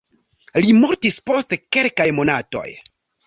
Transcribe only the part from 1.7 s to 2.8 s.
kelkaj monatoj.